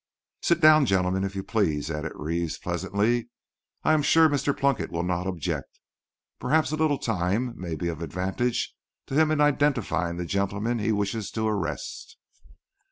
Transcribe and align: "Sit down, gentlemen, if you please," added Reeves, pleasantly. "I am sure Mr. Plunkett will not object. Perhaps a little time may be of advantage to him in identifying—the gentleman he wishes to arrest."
"Sit 0.41 0.59
down, 0.61 0.87
gentlemen, 0.87 1.23
if 1.23 1.35
you 1.35 1.43
please," 1.43 1.91
added 1.91 2.13
Reeves, 2.15 2.57
pleasantly. 2.57 3.29
"I 3.83 3.93
am 3.93 4.01
sure 4.01 4.27
Mr. 4.27 4.57
Plunkett 4.57 4.89
will 4.89 5.03
not 5.03 5.27
object. 5.27 5.79
Perhaps 6.39 6.71
a 6.71 6.75
little 6.75 6.97
time 6.97 7.53
may 7.55 7.75
be 7.75 7.87
of 7.87 8.01
advantage 8.01 8.73
to 9.05 9.13
him 9.13 9.29
in 9.29 9.39
identifying—the 9.39 10.25
gentleman 10.25 10.79
he 10.79 10.91
wishes 10.91 11.29
to 11.29 11.47
arrest." 11.47 12.17